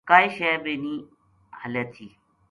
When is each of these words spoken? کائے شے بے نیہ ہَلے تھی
کائے 0.09 0.27
شے 0.35 0.49
بے 0.63 0.73
نیہ 0.83 1.01
ہَلے 1.61 1.83
تھی 1.93 2.07